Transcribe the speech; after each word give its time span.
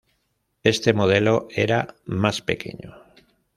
Este 0.63 0.93
modelo 0.93 1.47
era 1.51 1.93
más 2.05 2.41
pequeño. 2.41 2.95